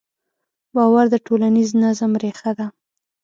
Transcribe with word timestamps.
باور 0.75 1.05
د 1.13 1.15
ټولنیز 1.25 1.69
نظم 1.83 2.11
ریښه 2.23 2.51
ده. 2.59 2.67